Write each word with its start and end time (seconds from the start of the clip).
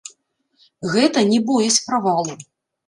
Гэта 0.95 1.25
не 1.31 1.39
боязь 1.51 1.81
правалу. 1.91 2.33